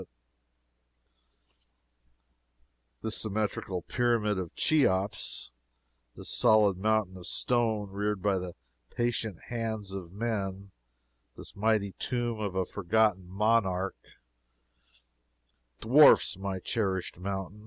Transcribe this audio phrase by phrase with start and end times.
[3.03, 5.51] This symmetrical Pyramid of Cheops
[6.15, 8.55] this solid mountain of stone reared by the
[8.89, 10.71] patient hands of men
[11.37, 14.17] this mighty tomb of a forgotten monarch
[15.81, 17.59] dwarfs my cherished mountain.